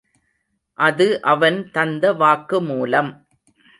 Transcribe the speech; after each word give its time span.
அது 0.79 1.21
அவன் 1.23 1.59
தந்த 1.71 2.13
வாக்குமூலம். 2.13 3.11